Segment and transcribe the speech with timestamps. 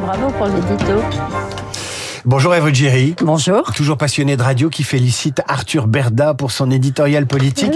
[0.00, 1.00] Bravo pour l'édito.
[2.24, 3.14] Bonjour Eve.
[3.22, 3.72] Bonjour.
[3.72, 7.72] Toujours passionnée de radio qui félicite Arthur Berda pour son éditorial politique.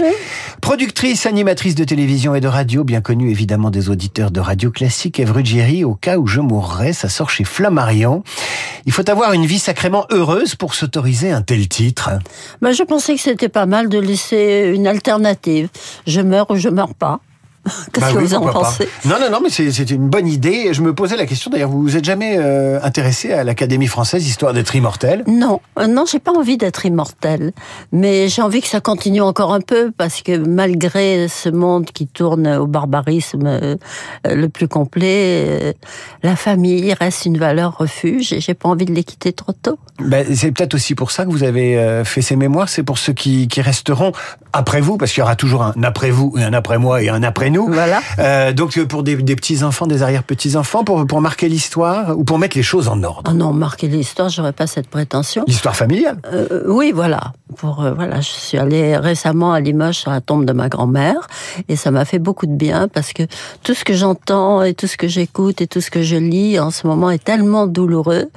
[0.61, 5.19] Productrice, animatrice de télévision et de radio, bien connue évidemment des auditeurs de radio classique.
[5.19, 5.33] Eve
[5.85, 8.23] au cas où je mourrais, ça sort chez Flammarion.
[8.85, 12.11] Il faut avoir une vie sacrément heureuse pour s'autoriser un tel titre.
[12.61, 15.69] Ben, je pensais que c'était pas mal de laisser une alternative.
[16.07, 17.19] Je meurs ou je meurs pas.
[17.91, 18.51] Qu'est-ce Bah que oui, vous en pas.
[18.51, 20.73] pensez Non, non, non, mais c'est une bonne idée.
[20.73, 24.27] Je me posais la question, d'ailleurs, vous vous êtes jamais euh, intéressé à l'Académie française,
[24.27, 25.23] histoire d'être immortel?
[25.27, 27.53] Non, euh, non, j'ai pas envie d'être immortel,
[27.91, 32.05] mais j'ai envie que ça continue encore un peu parce que malgré ce monde qui
[32.07, 33.75] tourne au barbarisme euh,
[34.25, 35.73] le plus complet, euh,
[36.23, 39.79] la famille reste une valeur refuge et j'ai pas envie de les quitter trop tôt.
[39.99, 42.69] Ben, c'est peut-être aussi pour ça que vous avez fait ces mémoires.
[42.69, 44.11] C'est pour ceux qui, qui resteront
[44.55, 47.09] après vous, parce qu'il y aura toujours un après vous et un après moi et
[47.09, 47.67] un après nous.
[47.67, 47.99] Voilà.
[48.19, 51.49] Euh, donc euh, pour des, des petits enfants, des arrière petits enfants, pour pour marquer
[51.49, 53.31] l'histoire ou pour mettre les choses en ordre?
[53.31, 55.43] Oh non, marquer l'histoire, j'aurais pas cette prétention.
[55.47, 56.17] L'histoire familiale.
[56.31, 57.33] Euh, oui, voilà.
[57.57, 61.27] Pour euh, voilà, je suis allée récemment à Limoges sur la tombe de ma grand-mère
[61.69, 63.23] et ça m'a fait beaucoup de bien parce que
[63.63, 66.59] tout ce que j'entends et tout ce que j'écoute et tout ce que je lis
[66.59, 68.29] en ce moment est tellement douloureux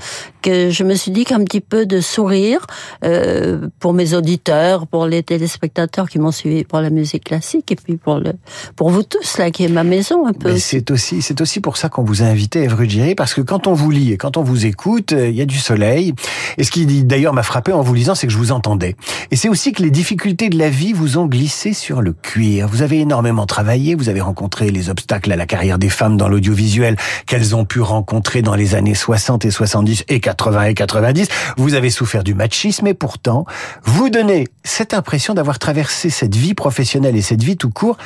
[0.48, 2.66] que je me suis dit qu'un petit peu de sourire
[3.04, 7.76] euh, pour mes auditeurs, pour les téléspectateurs qui m'ont suivi pour la musique classique et
[7.76, 8.32] puis pour le
[8.74, 10.56] pour vous tous là qui est ma maison un peu.
[10.56, 13.74] C'est aussi c'est aussi pour ça qu'on vous a invité, Ruggieri, parce que quand on
[13.74, 16.14] vous lit et quand on vous écoute, euh, il y a du soleil.
[16.56, 18.96] Et ce qui d'ailleurs m'a frappé en vous lisant, c'est que je vous entendais.
[19.30, 22.68] Et c'est aussi que les difficultés de la vie vous ont glissé sur le cuir.
[22.68, 26.28] Vous avez énormément travaillé, vous avez rencontré les obstacles à la carrière des femmes dans
[26.28, 30.37] l'audiovisuel qu'elles ont pu rencontrer dans les années 60 et 70 et 80
[30.68, 31.28] et 90.
[31.56, 33.44] Vous avez souffert du machisme et pourtant,
[33.84, 37.98] vous donnez cette impression d'avoir traversé cette vie professionnelle et cette vie tout court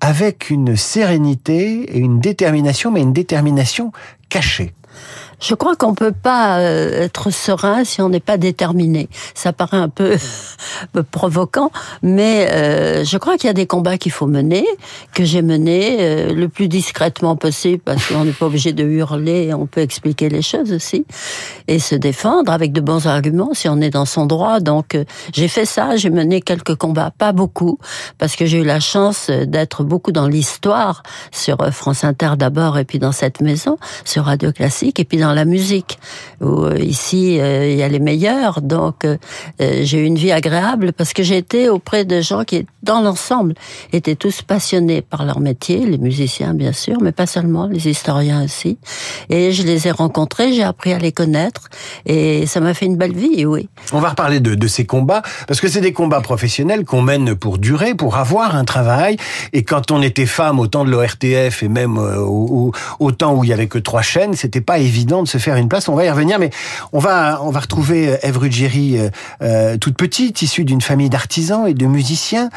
[0.00, 3.92] avec une sérénité et une détermination, mais une détermination
[4.28, 4.74] cachée.
[5.40, 9.08] Je crois qu'on peut pas euh, être serein si on n'est pas déterminé.
[9.34, 10.16] Ça paraît un peu
[11.10, 11.70] provoquant,
[12.02, 14.64] mais euh, je crois qu'il y a des combats qu'il faut mener,
[15.14, 19.52] que j'ai menés euh, le plus discrètement possible, parce qu'on n'est pas obligé de hurler,
[19.54, 21.04] on peut expliquer les choses aussi,
[21.68, 24.60] et se défendre avec de bons arguments si on est dans son droit.
[24.60, 24.98] Donc
[25.32, 27.78] j'ai fait ça, j'ai mené quelques combats, pas beaucoup,
[28.18, 31.02] parce que j'ai eu la chance d'être beaucoup dans l'histoire
[31.32, 35.23] sur France Inter d'abord, et puis dans cette maison, sur Radio Classique, et puis dans
[35.32, 35.98] la musique,
[36.40, 38.60] où euh, ici euh, il y a les meilleurs.
[38.60, 39.16] Donc euh,
[39.58, 43.54] j'ai eu une vie agréable parce que j'ai été auprès de gens qui, dans l'ensemble,
[43.92, 48.44] étaient tous passionnés par leur métier, les musiciens bien sûr, mais pas seulement, les historiens
[48.44, 48.78] aussi.
[49.30, 51.68] Et je les ai rencontrés, j'ai appris à les connaître,
[52.06, 53.68] et ça m'a fait une belle vie, oui.
[53.92, 57.58] On va reparler de, ces combats, parce que c'est des combats professionnels qu'on mène pour
[57.58, 59.16] durer, pour avoir un travail.
[59.52, 63.50] Et quand on était femme au temps de l'ORTF et même au temps où il
[63.50, 65.88] y avait que trois chaînes, c'était pas évident de se faire une place.
[65.88, 66.50] On va y revenir, mais
[66.92, 69.10] on va on va retrouver Ève Ruggieri euh,
[69.42, 72.50] euh, toute petite, issue d'une famille d'artisans et de musiciens.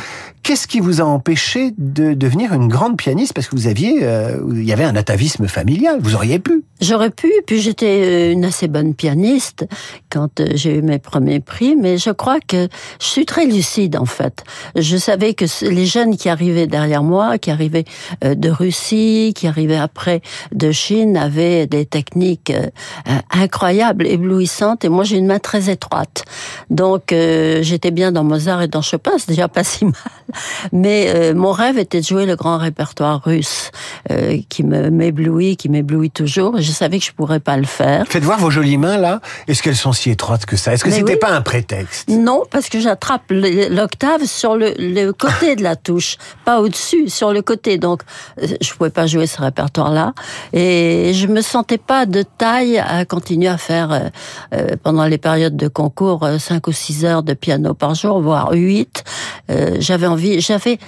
[0.43, 3.33] Qu'est-ce qui vous a empêché de devenir une grande pianiste?
[3.33, 5.99] Parce que vous aviez, euh, il y avait un atavisme familial.
[6.01, 6.63] Vous auriez pu.
[6.79, 9.65] J'aurais pu, puis j'étais euh, une assez bonne pianiste
[10.11, 12.67] quand euh, j'ai eu mes premiers prix, mais je crois que
[13.01, 14.43] je suis très lucide en fait.
[14.75, 17.85] Je savais que les jeunes qui arrivaient derrière moi, qui arrivaient
[18.23, 20.21] euh, de Russie, qui arrivaient après
[20.53, 22.67] de Chine, avaient des techniques euh,
[23.07, 26.25] euh, incroyables, éblouissantes, et moi j'ai une main très étroite.
[26.69, 29.93] Donc euh, j'étais bien dans Mozart et dans Chopin, c'est déjà pas si mal.
[30.71, 33.71] Mais euh, mon rêve était de jouer le grand répertoire russe,
[34.11, 36.57] euh, qui m'éblouit, qui m'éblouit toujours.
[36.59, 38.05] Et je savais que je pourrais pas le faire.
[38.07, 39.21] Faites voir vos jolies mains là.
[39.47, 40.73] Est-ce qu'elles sont si étroites que ça?
[40.73, 41.19] Est-ce que c'était oui.
[41.19, 42.09] pas un prétexte?
[42.09, 47.31] Non, parce que j'attrape l'octave sur le, le côté de la touche, pas au-dessus, sur
[47.31, 47.77] le côté.
[47.77, 48.01] Donc,
[48.37, 50.13] je pouvais pas jouer ce répertoire-là,
[50.53, 53.99] et je me sentais pas de taille à continuer à faire euh,
[54.53, 58.21] euh, pendant les périodes de concours euh, cinq ou six heures de piano par jour,
[58.21, 59.03] voire huit.
[59.49, 60.79] Euh, j'avais envie, j'avais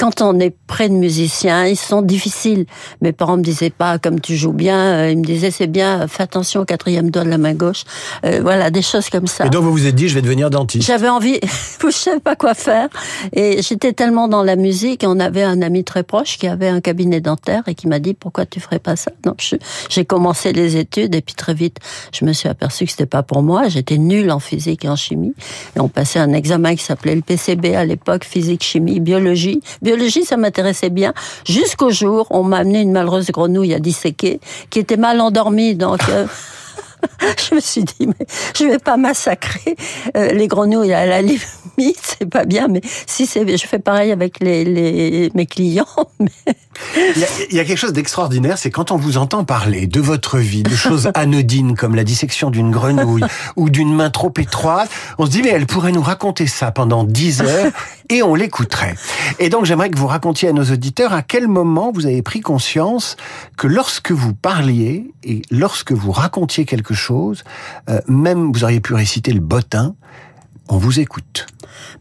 [0.00, 2.64] quand on est près de musiciens, ils sont difficiles.
[3.02, 6.08] Mes parents me disaient pas comme tu joues bien, euh, ils me disaient c'est bien,
[6.08, 7.84] fais attention au quatrième doigt de la main gauche.
[8.24, 9.44] Euh, voilà, des choses comme ça.
[9.44, 10.86] Et donc vous vous êtes dit, je vais devenir dentiste.
[10.86, 11.38] J'avais envie,
[11.82, 12.88] je savais pas quoi faire,
[13.34, 15.04] et j'étais tellement dans la musique.
[15.06, 18.14] On avait un ami très proche qui avait un cabinet dentaire et qui m'a dit
[18.14, 19.10] pourquoi tu ferais pas ça?
[19.22, 19.46] Donc
[19.90, 21.76] j'ai commencé les études et puis très vite
[22.12, 23.68] je me suis aperçu que c'était pas pour moi.
[23.68, 25.34] J'étais nulle en physique et en chimie.
[25.76, 29.60] Et on passait un examen qui s'appelait le PCB à l'époque, physique, chimie, biologie.
[29.90, 31.12] Biologie, ça m'intéressait bien.
[31.44, 34.38] Jusqu'au jour, on m'a amené une malheureuse grenouille à disséquer
[34.70, 35.74] qui était mal endormie.
[35.74, 36.28] Donc euh,
[37.50, 38.26] je me suis dit, mais
[38.56, 39.74] je vais pas massacrer
[40.16, 41.42] euh, les grenouilles à la limite.
[42.02, 45.86] c'est pas bien, mais si c'est, je fais pareil avec les mes clients.
[46.20, 46.54] Mais...
[46.96, 49.86] Il, y a, il, y a, quelque chose d'extraordinaire, c'est quand on vous entend parler
[49.86, 53.24] de votre vie, de choses anodines comme la dissection d'une grenouille
[53.56, 57.04] ou d'une main trop étroite, on se dit mais elle pourrait nous raconter ça pendant
[57.04, 57.70] dix heures
[58.10, 58.94] et on l'écouterait.
[59.38, 62.40] Et donc j'aimerais que vous racontiez à nos auditeurs à quel moment vous avez pris
[62.40, 63.16] conscience
[63.56, 67.44] que lorsque vous parliez et lorsque vous racontiez quelque chose,
[67.88, 69.94] euh, même vous auriez pu réciter le bottin,
[70.70, 71.46] on vous écoute.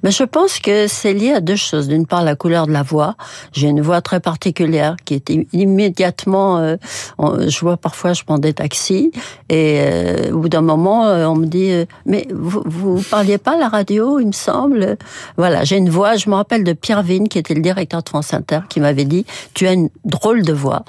[0.04, 1.88] Mais je pense que c'est lié à deux choses.
[1.88, 3.16] D'une part, la couleur de la voix.
[3.51, 6.57] J'ai une voix très particulière qui est immédiatement.
[6.57, 6.77] Euh,
[7.19, 9.12] je vois parfois, je prends des taxis
[9.50, 11.71] et euh, au bout d'un moment, euh, on me dit
[12.06, 14.98] mais vous, vous parliez pas à la radio, il me semble.
[15.38, 16.15] Voilà, j'ai une voix.
[16.15, 19.06] Je me rappelle de Pierre Vigne, qui était le directeur de France Inter, qui m'avait
[19.06, 20.83] dit tu as une drôle de voix.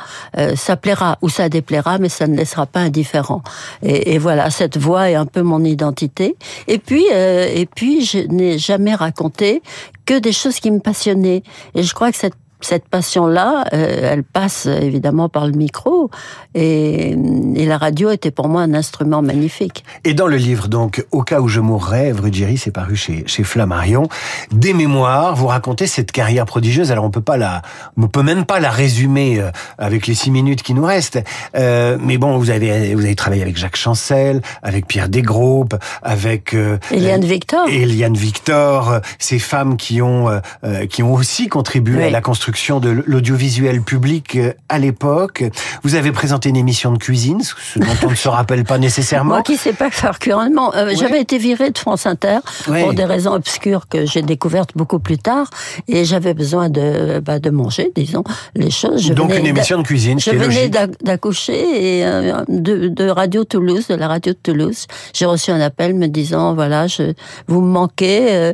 [0.54, 3.42] ça plaira ou ça déplaira, mais ça ne laissera pas indifférent.
[3.82, 6.36] Et, et voilà, cette voix est un peu mon identité.
[6.68, 9.62] Et puis, et puis, je n'ai jamais raconté
[10.06, 11.42] que des choses qui me passionnaient.
[11.74, 16.10] Et je crois que cette cette passion-là, euh, elle passe évidemment par le micro,
[16.54, 17.10] et,
[17.54, 19.84] et, la radio était pour moi un instrument magnifique.
[20.04, 23.44] Et dans le livre, donc, Au cas où je mourrais, Ruggieri, c'est paru chez, chez
[23.44, 24.08] Flammarion,
[24.50, 26.90] des mémoires, vous racontez cette carrière prodigieuse.
[26.92, 27.62] Alors on peut pas la,
[27.96, 31.22] on peut même pas la résumer euh, avec les six minutes qui nous restent.
[31.56, 36.54] Euh, mais bon, vous avez, vous avez travaillé avec Jacques Chancel, avec Pierre Desgroupes, avec
[36.54, 37.68] euh, Eliane Victor.
[37.68, 42.04] Eliane Victor, ces femmes qui ont, euh, qui ont aussi contribué oui.
[42.04, 42.49] à la construction
[42.80, 45.44] de l'audiovisuel public euh, à l'époque.
[45.82, 49.34] Vous avez présenté une émission de cuisine, ce dont on ne se rappelle pas nécessairement.
[49.34, 50.74] Moi qui sais pas faire curieusement.
[50.74, 50.96] Euh, ouais.
[50.96, 52.38] J'avais été virée de France Inter
[52.68, 52.82] ouais.
[52.82, 55.48] pour des raisons obscures que j'ai découvertes beaucoup plus tard
[55.88, 58.24] et j'avais besoin de, bah, de manger, disons,
[58.54, 59.02] les choses.
[59.02, 63.88] Je Donc une émission de cuisine, Je venais d'accoucher et euh, de, de, Radio Toulouse,
[63.88, 64.86] de la radio de Toulouse.
[65.12, 67.12] J'ai reçu un appel me disant, voilà, je,
[67.46, 68.52] vous me manquez, euh,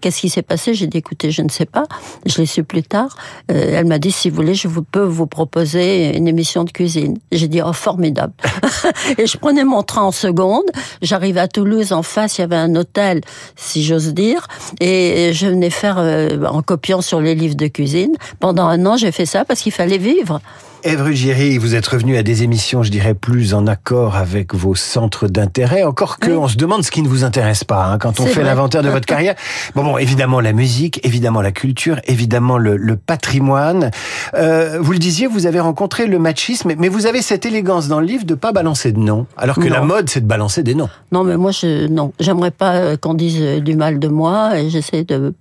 [0.00, 0.74] qu'est-ce qui s'est passé?
[0.74, 1.84] J'ai dit, écoutez, je ne sais pas.
[2.26, 3.16] Je l'ai su plus tard.
[3.50, 6.70] Euh, elle m'a dit, si vous voulez, je vous peux vous proposer une émission de
[6.70, 7.18] cuisine.
[7.32, 8.32] J'ai dit, oh, formidable.
[9.18, 10.66] et je prenais mon train en seconde.
[11.02, 13.20] J'arrivais à Toulouse, en face, il y avait un hôtel,
[13.56, 14.46] si j'ose dire.
[14.80, 18.14] Et je venais faire, euh, en copiant sur les livres de cuisine.
[18.40, 20.40] Pendant un an, j'ai fait ça parce qu'il fallait vivre.
[20.84, 24.76] Ève Ruggieri, vous êtes revenu à des émissions, je dirais, plus en accord avec vos
[24.76, 25.82] centres d'intérêt.
[25.82, 26.36] Encore que, oui.
[26.36, 28.88] on se demande ce qui ne vous intéresse pas hein, quand on fait l'inventaire de
[28.88, 29.34] votre carrière.
[29.74, 33.90] Bon, bon, évidemment la musique, évidemment la culture, évidemment le, le patrimoine.
[34.34, 38.00] Euh, vous le disiez, vous avez rencontré le machisme, mais vous avez cette élégance dans
[38.00, 39.74] le livre de pas balancer de noms, alors que non.
[39.74, 40.88] la mode, c'est de balancer des noms.
[41.12, 44.70] Non, mais moi, je, non, j'aimerais pas euh, qu'on dise du mal de moi, et
[44.70, 45.34] j'essaie de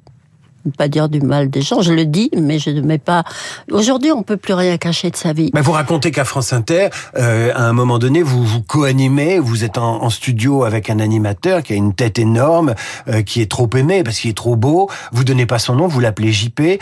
[0.71, 1.81] pas dire du mal des gens.
[1.81, 3.23] Je le dis, mais je ne mets pas.
[3.71, 5.51] Aujourd'hui, on peut plus rien cacher de sa vie.
[5.53, 9.63] Mais vous racontez qu'à France Inter, euh, à un moment donné, vous vous co-animez, vous
[9.63, 12.73] êtes en, en, studio avec un animateur qui a une tête énorme,
[13.07, 14.89] euh, qui est trop aimé parce qu'il est trop beau.
[15.11, 16.79] Vous donnez pas son nom, vous l'appelez JP, et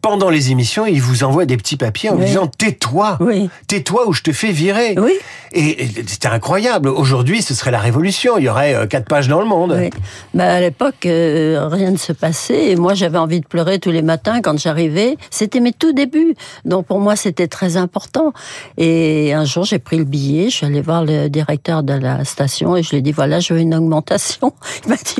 [0.00, 2.26] pendant les émissions, il vous envoie des petits papiers en oui.
[2.26, 3.48] disant tais-toi, oui.
[3.66, 4.94] tais-toi ou je te fais virer.
[4.98, 5.12] Oui.
[5.52, 6.88] Et, et c'était incroyable.
[6.88, 8.38] Aujourd'hui, ce serait la révolution.
[8.38, 9.76] Il y aurait euh, quatre pages dans le monde.
[9.78, 9.90] Oui.
[10.34, 12.70] Mais à l'époque, euh, rien ne se passait.
[12.70, 15.16] Et moi, j'avais envie de pleurer tous les matins quand j'arrivais.
[15.30, 16.34] C'était mes tout débuts.
[16.64, 18.32] Donc pour moi, c'était très important.
[18.78, 20.50] Et un jour, j'ai pris le billet.
[20.50, 23.40] Je suis allée voir le directeur de la station et je lui ai dit voilà,
[23.40, 24.52] je veux une augmentation.
[24.84, 25.16] Il m'a dit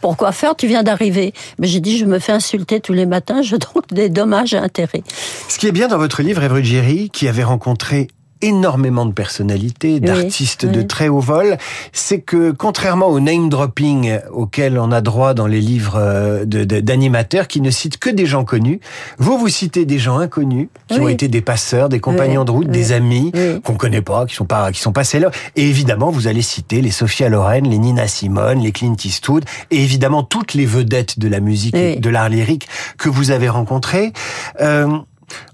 [0.00, 0.56] pourquoi faire?
[0.56, 1.32] Tu viens d'arriver.
[1.58, 3.42] Mais j'ai dit je me fais insulter tous les matins.
[3.42, 5.02] Je donc des dommages intérêts.
[5.48, 8.08] Ce qui est bien dans votre livre, Evry Jerry, qui avait rencontré
[8.42, 10.76] énormément de personnalités, d'artistes oui, oui.
[10.76, 11.58] de très haut vol,
[11.92, 17.48] c'est que contrairement au name dropping auquel on a droit dans les livres euh, d'animateurs
[17.48, 18.80] qui ne citent que des gens connus,
[19.18, 21.04] vous vous citez des gens inconnus qui oui.
[21.04, 23.32] ont été des passeurs, des compagnons de route, des amis
[23.64, 25.30] qu'on connaît pas, qui sont pas qui sont passés là.
[25.56, 29.82] Et évidemment, vous allez citer les Sophia Loren, les Nina Simone, les Clint Eastwood, et
[29.82, 32.68] évidemment toutes les vedettes de la musique, et de l'art lyrique
[32.98, 34.12] que vous avez rencontrées.
[34.60, 34.98] Euh,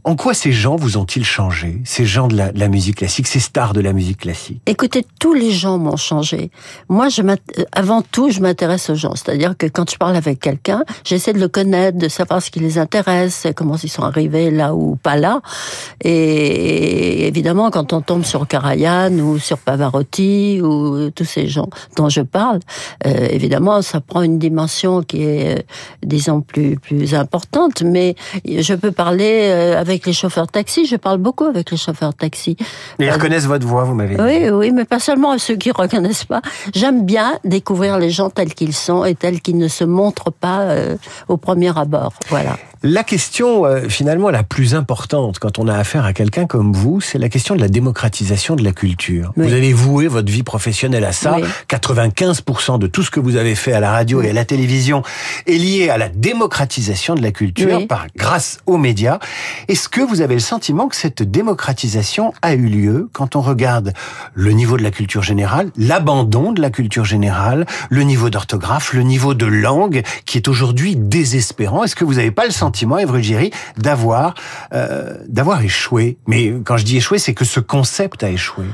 [0.05, 3.73] en quoi ces gens vous ont-ils changé Ces gens de la, musique classique, ces stars
[3.73, 4.61] de la musique classique?
[4.67, 6.51] Écoutez, tous les gens m'ont changé.
[6.89, 7.23] Moi, je
[7.73, 9.15] avant tout, je m'intéresse aux gens.
[9.17, 12.61] C'est-à-dire que quand je parle avec quelqu'un, j'essaie de le connaître, de savoir ce qui
[12.61, 15.41] les intéresse, comment ils sont arrivés là ou pas là.
[16.03, 22.09] Et évidemment, quand on tombe sur Karajan ou sur Pavarotti ou tous ces gens dont
[22.09, 22.61] je parle,
[23.07, 25.63] euh, évidemment, ça prend une dimension qui est, euh,
[26.05, 27.83] disons, plus plus importante.
[27.83, 28.15] Mais
[28.45, 30.87] je peux parler euh, avec les chauffeurs de taxi.
[30.87, 32.57] Je parle beaucoup avec les chauffeurs de taxi.
[32.99, 34.23] Et ils reconnaissent votre voix, vous m'avez dit.
[34.23, 36.43] Oui, oui, mais pas seulement ceux qui reconnaissent pas.
[36.75, 40.61] J'aime bien découvrir les gens tels qu'ils sont et tels qu'ils ne se montrent pas
[40.63, 40.97] euh,
[41.29, 42.13] au premier abord.
[42.29, 42.57] Voilà.
[42.83, 47.01] La question euh, finalement la plus importante quand on a affaire à quelqu'un comme vous,
[47.01, 49.33] c'est la question de la démocratisation de la culture.
[49.37, 49.49] Oui.
[49.49, 51.37] Vous avez voué votre vie professionnelle à ça.
[51.37, 51.43] Oui.
[51.69, 55.03] 95% de tout ce que vous avez fait à la radio et à la télévision
[55.47, 59.19] est lié à la démocratisation de la culture par grâce aux médias.
[59.69, 63.93] Est-ce que vous avez le sentiment que cette démocratisation a eu lieu quand on regarde
[64.35, 69.03] le niveau de la culture générale, l'abandon de la culture générale, le niveau d'orthographe, le
[69.03, 71.85] niveau de langue qui est aujourd'hui désespérant?
[71.85, 74.35] Est-ce que vous n'avez pas le sentiment, Evre Ruggieri, d'avoir
[74.73, 76.19] euh, d'avoir échoué?
[76.27, 78.65] Mais quand je dis échoué, c'est que ce concept a échoué.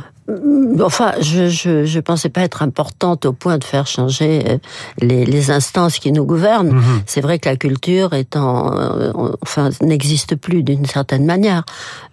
[0.80, 4.58] Enfin, je, je, je pensais pas être importante au point de faire changer euh,
[5.00, 6.70] les, les instances qui nous gouvernent.
[6.74, 7.02] Mhm.
[7.06, 9.12] C'est vrai que la culture est en, euh,
[9.42, 11.64] enfin, n'existe plus d'une certaine manière.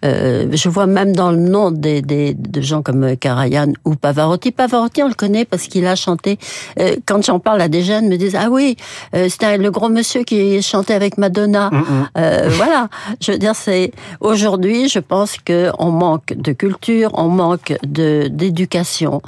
[0.03, 4.51] Euh, je vois même dans le nom des, des de gens comme Karajan ou Pavarotti.
[4.51, 6.39] Pavarotti, on le connaît parce qu'il a chanté.
[6.79, 8.75] euh, quand j'en parle à des jeunes, ils me disent ah oui,
[9.15, 11.69] euh, c'était le gros monsieur qui chantait avec Madonna.
[12.17, 12.89] Euh, voilà,
[13.21, 17.98] je veux dire, c'est aujourd'hui, je pense que on manque de culture, on manque de
[18.29, 19.21] d'éducation.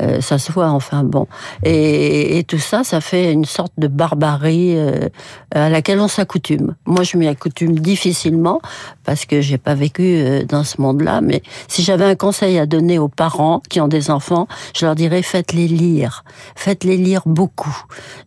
[0.00, 1.26] Euh, ça se voit, enfin bon.
[1.64, 5.08] Et, tout ça, ça fait une sorte de barbarie euh,
[5.54, 6.74] à laquelle on s'accoutume.
[6.86, 8.60] Moi, je m'y accoutume difficilement
[9.04, 11.20] parce que j'ai pas vécu euh, dans ce monde-là.
[11.20, 14.94] Mais si j'avais un conseil à donner aux parents qui ont des enfants, je leur
[14.94, 16.24] dirais faites-les lire,
[16.56, 17.76] faites-les lire beaucoup.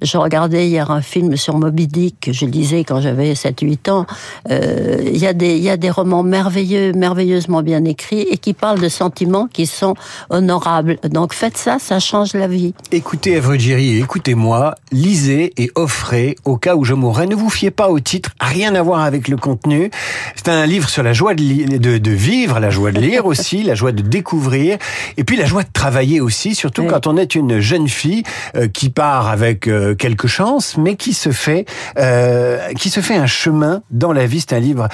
[0.01, 4.05] Je regardais hier un film sur Moby Dick que je lisais quand j'avais 7-8 ans.
[4.49, 8.53] Il y a des il y a des romans merveilleux, merveilleusement bien écrits et qui
[8.53, 9.84] parlent de sentiments qui sont
[10.29, 10.97] honorables.
[11.09, 12.73] Donc faites ça, ça change la vie.
[12.91, 17.27] Écoutez Ruggieri et écoutez-moi, lisez et offrez au cas où je mourrais.
[17.27, 19.91] Ne vous fiez pas au titre, rien à voir avec le contenu.
[20.35, 23.25] C'est un livre sur la joie de, li- de, de vivre, la joie de lire
[23.25, 24.77] aussi, la joie de découvrir,
[25.17, 26.87] et puis la joie de travailler aussi, surtout Oui.
[26.89, 28.23] quand on est une jeune fille
[28.55, 31.65] euh, qui part avec euh, quelques chances, mais qui se fait,
[31.97, 34.39] euh, qui se fait un chemin dans la vie.
[34.41, 34.87] C'est un livre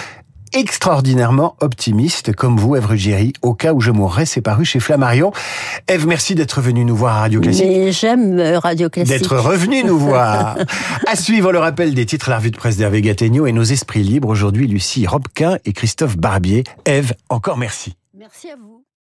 [0.53, 5.31] extraordinairement optimiste, comme vous, Ève Ruggieri, au cas où je mourrais, c'est paru chez Flammarion.
[5.87, 7.65] Ève, merci d'être venue nous voir à Radio Classique.
[7.67, 9.17] Mais j'aime euh, Radio Classique.
[9.17, 10.57] D'être revenu nous voir.
[11.07, 14.03] À suivre le rappel des titres, la revue de presse d'Hervé Gattegno et nos esprits
[14.03, 14.29] libres.
[14.29, 16.63] Aujourd'hui, Lucie Robquin et Christophe Barbier.
[16.85, 17.95] Ève, encore merci.
[18.17, 18.80] Merci à vous.